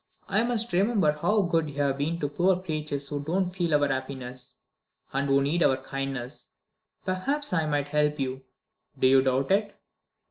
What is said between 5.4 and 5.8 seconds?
need your